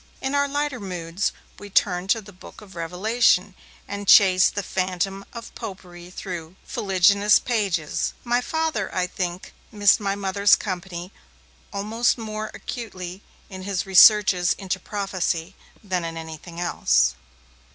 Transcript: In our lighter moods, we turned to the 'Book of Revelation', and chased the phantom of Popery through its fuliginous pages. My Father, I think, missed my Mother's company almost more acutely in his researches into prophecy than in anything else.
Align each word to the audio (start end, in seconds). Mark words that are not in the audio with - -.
In 0.19 0.33
our 0.33 0.47
lighter 0.47 0.79
moods, 0.79 1.31
we 1.59 1.69
turned 1.69 2.09
to 2.09 2.21
the 2.21 2.33
'Book 2.33 2.59
of 2.61 2.75
Revelation', 2.75 3.53
and 3.87 4.07
chased 4.07 4.55
the 4.55 4.63
phantom 4.63 5.23
of 5.31 5.53
Popery 5.53 6.09
through 6.09 6.55
its 6.63 6.71
fuliginous 6.73 7.37
pages. 7.37 8.13
My 8.23 8.41
Father, 8.41 8.89
I 8.95 9.05
think, 9.05 9.53
missed 9.71 9.99
my 9.99 10.15
Mother's 10.15 10.55
company 10.55 11.13
almost 11.71 12.17
more 12.17 12.49
acutely 12.55 13.21
in 13.47 13.61
his 13.61 13.85
researches 13.85 14.53
into 14.53 14.79
prophecy 14.79 15.55
than 15.83 16.03
in 16.03 16.17
anything 16.17 16.59
else. 16.59 17.13